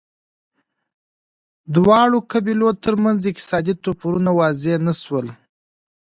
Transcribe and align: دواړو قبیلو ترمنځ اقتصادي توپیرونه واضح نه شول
دواړو 1.75 2.17
قبیلو 2.31 2.69
ترمنځ 2.83 3.19
اقتصادي 3.31 3.73
توپیرونه 3.83 4.31
واضح 4.39 4.75
نه 4.87 4.93
شول 5.01 5.27